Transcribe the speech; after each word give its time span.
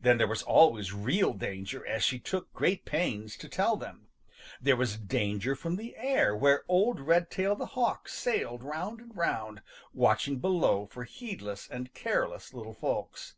Then 0.00 0.18
there 0.18 0.26
was 0.26 0.42
always 0.42 0.92
real 0.92 1.32
danger 1.32 1.86
as 1.86 2.02
she 2.02 2.18
took 2.18 2.52
great 2.52 2.84
pains 2.84 3.36
to 3.36 3.48
tell 3.48 3.76
them. 3.76 4.08
There 4.60 4.74
was 4.74 4.96
danger 4.96 5.54
from 5.54 5.76
the 5.76 5.94
air 5.96 6.34
where 6.34 6.64
old 6.66 6.98
Redtail 6.98 7.54
the 7.54 7.66
Hawk 7.66 8.08
sailed 8.08 8.64
round 8.64 8.98
and 9.00 9.16
round, 9.16 9.62
watching 9.94 10.40
below 10.40 10.84
for 10.86 11.04
heedless 11.04 11.68
and 11.70 11.94
careless 11.94 12.52
little 12.52 12.74
folks. 12.74 13.36